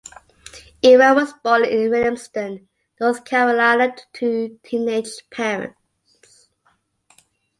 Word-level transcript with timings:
Ewell 0.81 1.13
was 1.13 1.31
born 1.43 1.63
in 1.63 1.91
Williamston, 1.91 2.65
North 2.99 3.23
Carolina 3.23 3.95
to 4.13 4.59
teenage 4.63 5.29
parents. 5.29 6.47